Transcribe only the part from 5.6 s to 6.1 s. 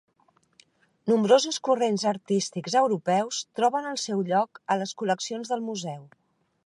museu.